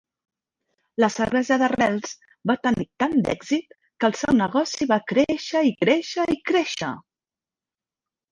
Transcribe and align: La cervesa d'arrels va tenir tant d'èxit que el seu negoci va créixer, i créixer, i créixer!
La 1.03 1.09
cervesa 1.15 1.57
d'arrels 1.61 2.13
va 2.51 2.55
tenir 2.63 2.87
tant 3.03 3.13
d'èxit 3.27 3.77
que 4.03 4.09
el 4.11 4.17
seu 4.21 4.35
negoci 4.39 4.87
va 4.95 4.99
créixer, 5.13 5.61
i 5.73 5.77
créixer, 5.83 6.25
i 6.37 6.39
créixer! 6.53 6.89